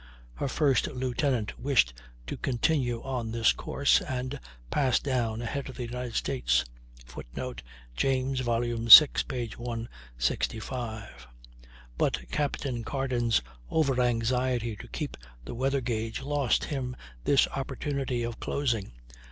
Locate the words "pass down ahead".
4.71-5.69